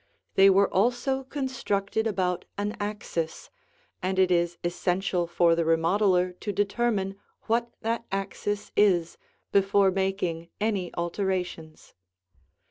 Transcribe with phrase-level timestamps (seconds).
[0.33, 3.51] They were also constructed about an axis,
[4.01, 9.19] and it is essential for the remodeler to determine what that axis is
[9.51, 11.93] before making any alterations.